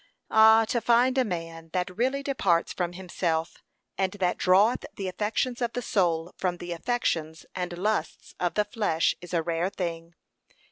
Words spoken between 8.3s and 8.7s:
of his